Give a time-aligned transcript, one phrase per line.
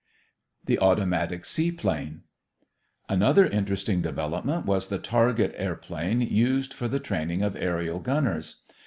[0.65, 2.23] THE AUTOMATIC SEAPLANE
[3.07, 8.63] Another interesting development was the target airplane used for the training of aërial gunners.